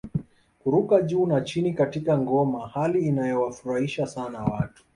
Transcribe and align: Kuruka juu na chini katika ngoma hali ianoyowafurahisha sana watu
Kuruka 0.59 1.01
juu 1.01 1.25
na 1.25 1.41
chini 1.41 1.73
katika 1.73 2.17
ngoma 2.17 2.67
hali 2.67 3.05
ianoyowafurahisha 3.05 4.07
sana 4.07 4.43
watu 4.43 4.85